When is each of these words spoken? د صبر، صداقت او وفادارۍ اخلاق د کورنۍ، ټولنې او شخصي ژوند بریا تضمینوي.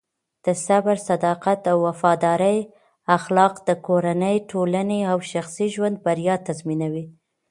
د 0.45 0.47
صبر، 0.65 0.95
صداقت 1.09 1.61
او 1.71 1.77
وفادارۍ 1.87 2.57
اخلاق 3.17 3.53
د 3.67 3.69
کورنۍ، 3.87 4.37
ټولنې 4.51 4.99
او 5.11 5.17
شخصي 5.31 5.67
ژوند 5.75 5.95
بریا 6.05 6.35
تضمینوي. 6.47 7.05